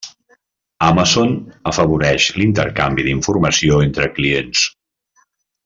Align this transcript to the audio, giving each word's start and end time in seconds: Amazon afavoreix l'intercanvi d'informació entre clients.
Amazon 0.85 1.35
afavoreix 1.71 2.25
l'intercanvi 2.43 3.07
d'informació 3.09 3.79
entre 3.89 4.09
clients. 4.19 4.67